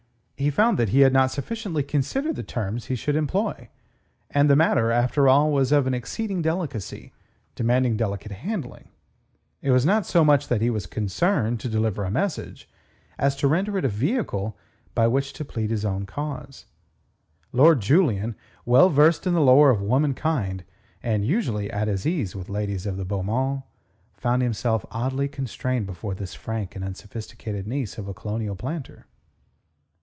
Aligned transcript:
He 0.37 0.49
found 0.49 0.79
that 0.79 0.89
he 0.89 1.01
had 1.01 1.13
not 1.13 1.29
sufficiently 1.29 1.83
considered 1.83 2.35
the 2.35 2.41
terms 2.41 2.85
he 2.87 2.95
should 2.95 3.15
employ, 3.15 3.69
and 4.31 4.49
the 4.49 4.55
matter, 4.55 4.89
after 4.89 5.29
all, 5.29 5.51
was 5.51 5.71
of 5.71 5.85
an 5.85 5.93
exceeding 5.93 6.41
delicacy, 6.41 7.13
demanding 7.53 7.95
delicate 7.95 8.31
handling. 8.31 8.89
It 9.61 9.69
was 9.69 9.85
not 9.85 10.07
so 10.07 10.25
much 10.25 10.47
that 10.47 10.59
he 10.59 10.71
was 10.71 10.87
concerned 10.87 11.59
to 11.59 11.69
deliver 11.69 12.03
a 12.03 12.09
message 12.09 12.67
as 13.19 13.35
to 13.35 13.47
render 13.47 13.77
it 13.77 13.85
a 13.85 13.87
vehicle 13.87 14.57
by 14.95 15.05
which 15.05 15.31
to 15.33 15.45
plead 15.45 15.69
his 15.69 15.85
own 15.85 16.07
cause. 16.07 16.65
Lord 17.51 17.79
Julian, 17.79 18.35
well 18.65 18.89
versed 18.89 19.27
in 19.27 19.35
the 19.35 19.41
lore 19.41 19.69
of 19.69 19.79
womankind 19.79 20.63
and 21.03 21.23
usually 21.23 21.69
at 21.69 21.87
his 21.87 22.07
ease 22.07 22.35
with 22.35 22.49
ladies 22.49 22.87
of 22.87 22.97
the 22.97 23.05
beau 23.05 23.21
monde, 23.21 23.61
found 24.15 24.41
himself 24.41 24.87
oddly 24.89 25.27
constrained 25.27 25.85
before 25.85 26.15
this 26.15 26.33
frank 26.33 26.75
and 26.75 26.83
unsophisticated 26.83 27.67
niece 27.67 27.99
of 27.99 28.07
a 28.07 28.13
colonial 28.15 28.55
planter. 28.55 29.05